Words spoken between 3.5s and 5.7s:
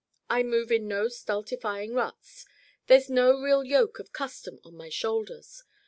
yoke of custom on my shoulders.